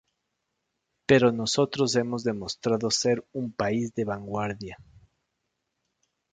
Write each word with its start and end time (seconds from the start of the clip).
Pero 1.05 1.31
nosotros 1.31 1.95
hemos 1.95 2.23
demostrado 2.23 2.89
ser 2.89 3.23
un 3.33 3.51
país 3.51 3.93
de 3.93 4.03
vanguardia. 4.03 4.77